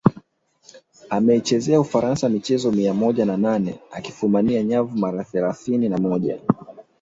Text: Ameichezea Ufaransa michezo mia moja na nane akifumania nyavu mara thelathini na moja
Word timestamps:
Ameichezea 1.09 1.79
Ufaransa 1.79 2.29
michezo 2.29 2.71
mia 2.71 2.93
moja 2.93 3.25
na 3.25 3.37
nane 3.37 3.79
akifumania 3.91 4.63
nyavu 4.63 4.97
mara 4.97 5.23
thelathini 5.23 5.89
na 5.89 5.97
moja 5.97 6.39